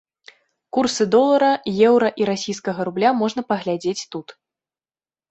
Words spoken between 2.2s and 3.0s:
і расійскага